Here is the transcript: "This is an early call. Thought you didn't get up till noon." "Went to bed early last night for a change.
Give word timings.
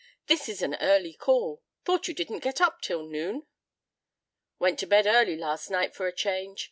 "This 0.25 0.49
is 0.49 0.63
an 0.63 0.77
early 0.81 1.13
call. 1.13 1.61
Thought 1.85 2.07
you 2.07 2.15
didn't 2.15 2.39
get 2.39 2.59
up 2.59 2.81
till 2.81 3.05
noon." 3.07 3.45
"Went 4.57 4.79
to 4.79 4.87
bed 4.87 5.05
early 5.05 5.37
last 5.37 5.69
night 5.69 5.93
for 5.93 6.07
a 6.07 6.11
change. 6.11 6.59